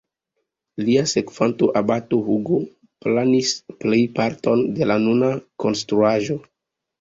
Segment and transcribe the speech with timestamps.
[0.85, 2.57] Lia sekvanto, abato Hugo,
[3.07, 3.51] planis
[3.85, 5.31] plejparton de la nuna
[5.67, 6.41] konstruaĵo.